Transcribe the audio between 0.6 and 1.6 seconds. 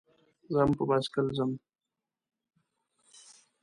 هم په بایسکل ځم.